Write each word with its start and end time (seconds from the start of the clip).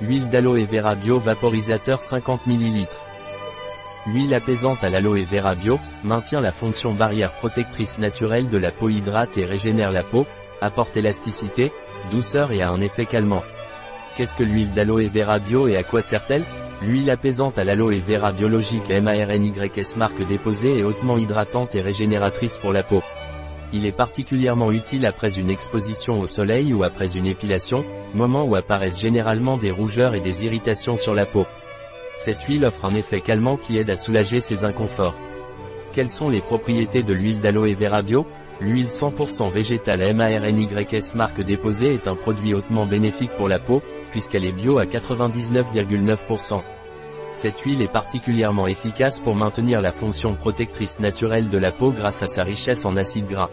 Huile 0.00 0.28
d'aloe 0.28 0.64
vera 0.64 0.94
bio 0.94 1.18
vaporisateur 1.18 2.04
50 2.04 2.46
ml. 2.46 2.86
L'huile 4.06 4.34
apaisante 4.34 4.84
à 4.84 4.90
l'aloe 4.90 5.24
vera 5.24 5.56
bio, 5.56 5.80
maintient 6.04 6.40
la 6.40 6.52
fonction 6.52 6.94
barrière 6.94 7.32
protectrice 7.32 7.98
naturelle 7.98 8.48
de 8.48 8.58
la 8.58 8.70
peau 8.70 8.88
hydrate 8.88 9.36
et 9.36 9.44
régénère 9.44 9.90
la 9.90 10.04
peau, 10.04 10.24
apporte 10.60 10.96
élasticité, 10.96 11.72
douceur 12.12 12.52
et 12.52 12.62
a 12.62 12.70
un 12.70 12.80
effet 12.80 13.06
calmant. 13.06 13.42
Qu'est-ce 14.16 14.36
que 14.36 14.44
l'huile 14.44 14.72
d'aloe 14.72 15.08
vera 15.08 15.40
bio 15.40 15.66
et 15.66 15.76
à 15.76 15.82
quoi 15.82 16.00
sert-elle? 16.00 16.44
L'huile 16.80 17.10
apaisante 17.10 17.58
à 17.58 17.64
l'aloe 17.64 17.98
vera 17.98 18.30
biologique 18.30 18.88
MARNYS 18.88 19.96
marque 19.96 20.24
déposée 20.28 20.78
est 20.78 20.84
hautement 20.84 21.18
hydratante 21.18 21.74
et 21.74 21.80
régénératrice 21.80 22.54
pour 22.54 22.72
la 22.72 22.84
peau. 22.84 23.02
Il 23.72 23.84
est 23.84 23.96
particulièrement 23.96 24.72
utile 24.72 25.04
après 25.04 25.38
une 25.38 25.50
exposition 25.50 26.20
au 26.20 26.26
soleil 26.26 26.72
ou 26.72 26.84
après 26.84 27.16
une 27.16 27.26
épilation, 27.26 27.84
moment 28.14 28.44
où 28.44 28.54
apparaissent 28.54 28.98
généralement 28.98 29.58
des 29.58 29.70
rougeurs 29.70 30.14
et 30.14 30.20
des 30.20 30.44
irritations 30.46 30.96
sur 30.96 31.14
la 31.14 31.26
peau. 31.26 31.44
Cette 32.16 32.42
huile 32.44 32.64
offre 32.64 32.86
un 32.86 32.94
effet 32.94 33.20
calmant 33.20 33.56
qui 33.56 33.76
aide 33.76 33.90
à 33.90 33.96
soulager 33.96 34.40
ces 34.40 34.64
inconforts. 34.64 35.16
Quelles 35.92 36.10
sont 36.10 36.30
les 36.30 36.40
propriétés 36.40 37.02
de 37.02 37.12
l'huile 37.12 37.40
d'aloe 37.40 37.74
vera 37.74 38.02
bio? 38.02 38.26
L'huile 38.60 38.86
100% 38.86 39.52
végétale 39.52 40.14
MARNYS 40.14 41.14
marque 41.14 41.42
déposée 41.42 41.94
est 41.94 42.08
un 42.08 42.16
produit 42.16 42.54
hautement 42.54 42.86
bénéfique 42.86 43.30
pour 43.36 43.48
la 43.48 43.60
peau, 43.60 43.82
puisqu'elle 44.10 44.44
est 44.44 44.52
bio 44.52 44.78
à 44.78 44.84
99,9%. 44.84 46.62
Cette 47.32 47.60
huile 47.60 47.82
est 47.82 47.92
particulièrement 47.92 48.66
efficace 48.66 49.18
pour 49.18 49.36
maintenir 49.36 49.80
la 49.80 49.92
fonction 49.92 50.34
protectrice 50.34 50.98
naturelle 50.98 51.48
de 51.50 51.58
la 51.58 51.70
peau 51.70 51.92
grâce 51.92 52.22
à 52.22 52.26
sa 52.26 52.42
richesse 52.42 52.84
en 52.84 52.96
acides 52.96 53.28
gras. 53.28 53.50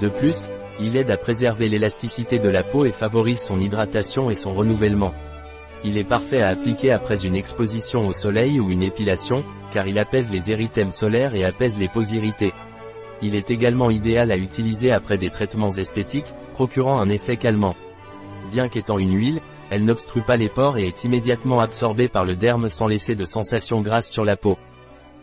De 0.00 0.08
plus, 0.08 0.48
il 0.80 0.96
aide 0.96 1.10
à 1.10 1.18
préserver 1.18 1.68
l'élasticité 1.68 2.38
de 2.38 2.48
la 2.48 2.62
peau 2.62 2.84
et 2.84 2.92
favorise 2.92 3.40
son 3.40 3.60
hydratation 3.60 4.30
et 4.30 4.34
son 4.34 4.54
renouvellement. 4.54 5.12
Il 5.84 5.98
est 5.98 6.08
parfait 6.08 6.40
à 6.40 6.48
appliquer 6.48 6.92
après 6.92 7.26
une 7.26 7.34
exposition 7.34 8.06
au 8.06 8.12
soleil 8.12 8.60
ou 8.60 8.70
une 8.70 8.82
épilation, 8.82 9.44
car 9.72 9.86
il 9.86 9.98
apaise 9.98 10.30
les 10.30 10.50
érythèmes 10.50 10.92
solaires 10.92 11.34
et 11.34 11.44
apaise 11.44 11.76
les 11.76 11.88
peaux 11.88 12.02
irritées. 12.02 12.54
Il 13.20 13.34
est 13.34 13.50
également 13.50 13.90
idéal 13.90 14.30
à 14.30 14.36
utiliser 14.36 14.92
après 14.92 15.18
des 15.18 15.30
traitements 15.30 15.70
esthétiques, 15.70 16.32
procurant 16.54 17.00
un 17.00 17.08
effet 17.08 17.36
calmant. 17.36 17.74
Bien 18.50 18.68
qu'étant 18.68 18.98
une 18.98 19.16
huile, 19.16 19.40
elle 19.72 19.86
n'obstrue 19.86 20.20
pas 20.20 20.36
les 20.36 20.50
pores 20.50 20.76
et 20.76 20.86
est 20.86 21.04
immédiatement 21.04 21.60
absorbée 21.60 22.10
par 22.10 22.26
le 22.26 22.36
derme 22.36 22.68
sans 22.68 22.86
laisser 22.86 23.14
de 23.14 23.24
sensation 23.24 23.80
grasse 23.80 24.10
sur 24.10 24.22
la 24.22 24.36
peau. 24.36 24.58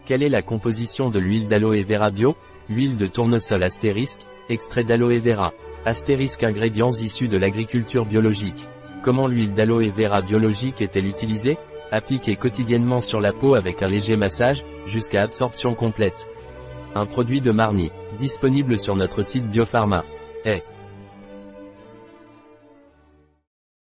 Quelle 0.07 0.23
est 0.23 0.29
la 0.29 0.41
composition 0.41 1.11
de 1.11 1.19
l'huile 1.19 1.47
d'aloe 1.47 1.83
vera 1.83 2.09
bio? 2.09 2.35
Huile 2.67 2.97
de 2.97 3.05
tournesol 3.05 3.63
astérisque, 3.63 4.21
extrait 4.49 4.83
d'aloe 4.83 5.19
vera. 5.19 5.53
Astérisque 5.85 6.43
ingrédients 6.43 6.89
issus 6.89 7.27
de 7.27 7.37
l'agriculture 7.37 8.07
biologique. 8.07 8.67
Comment 9.03 9.27
l'huile 9.27 9.53
d'aloe 9.53 9.91
vera 9.91 10.21
biologique 10.21 10.81
est-elle 10.81 11.05
utilisée? 11.05 11.59
Appliquée 11.91 12.35
quotidiennement 12.35 13.01
sur 13.01 13.21
la 13.21 13.33
peau 13.33 13.53
avec 13.53 13.83
un 13.83 13.87
léger 13.87 14.17
massage, 14.17 14.65
jusqu'à 14.87 15.21
absorption 15.21 15.75
complète. 15.75 16.27
Un 16.95 17.05
produit 17.05 17.39
de 17.39 17.51
Marni, 17.51 17.91
disponible 18.17 18.79
sur 18.79 18.95
notre 18.95 19.21
site 19.21 19.45
Biopharma. 19.45 20.05
Eh. 20.43 20.63